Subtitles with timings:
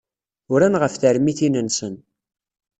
[0.53, 1.95] Uran ɣef termitin-nsen.